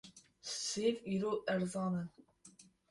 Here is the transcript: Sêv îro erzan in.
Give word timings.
Sêv 0.65 0.95
îro 1.13 1.31
erzan 1.53 1.93
in. 2.01 2.07